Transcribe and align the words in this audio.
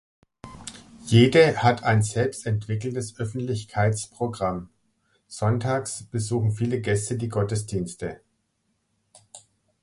Jede 1.05 1.61
hat 1.61 1.83
ein 1.83 2.01
selbst 2.01 2.47
entwickeltes 2.47 3.19
Öffentlichkeits-Programm; 3.19 4.71
sonntags 5.27 6.05
besuchen 6.05 6.51
viele 6.53 6.81
Gäste 6.81 7.17
die 7.17 7.29
Gottesdienste. 7.29 8.19